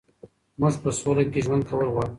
موږ 0.59 0.73
په 0.83 0.89
سوله 0.99 1.23
کې 1.31 1.39
ژوند 1.45 1.63
کول 1.69 1.87
غواړو. 1.93 2.09